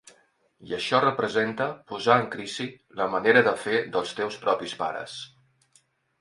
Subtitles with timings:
[0.67, 2.67] I això representa posar en crisi
[3.03, 5.21] la manera de fer dels teus propis pares.